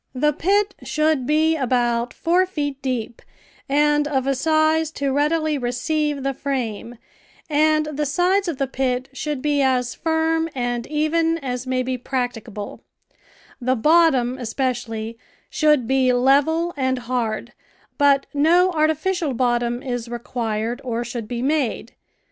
[0.15, 3.21] The pit should be about four feet deep
[3.69, 6.95] and of a size to readily receive the frame,
[7.51, 11.99] and the sides of the pit should be as firm and even as may be
[11.99, 12.81] practicable;
[13.61, 15.19] the bottom, especially,
[15.51, 17.53] should be level and hard,
[17.99, 21.93] but no artificial bottom is required or should be made.